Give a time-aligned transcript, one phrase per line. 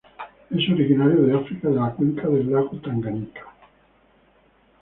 [0.49, 3.41] Es originario de África, de la cuenca del Lago Tanganica.